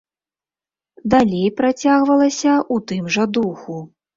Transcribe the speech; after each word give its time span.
Далей 1.15 1.45
працягвалася 1.61 2.51
ў 2.73 2.77
тым 2.93 3.03
жа 3.19 3.23
духу. 3.39 3.77